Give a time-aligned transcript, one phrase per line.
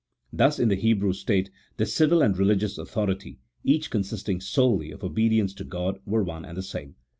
[0.33, 5.53] Thus in the Hebrew state the civil and religious authority, each consisting solely of obedience
[5.53, 6.95] to God, were one and the same.